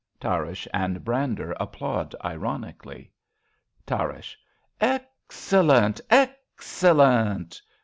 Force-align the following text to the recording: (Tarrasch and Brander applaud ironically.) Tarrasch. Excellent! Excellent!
(Tarrasch 0.19 0.67
and 0.73 1.05
Brander 1.05 1.55
applaud 1.59 2.15
ironically.) 2.25 3.11
Tarrasch. 3.85 4.35
Excellent! 4.79 6.01
Excellent! 6.09 7.61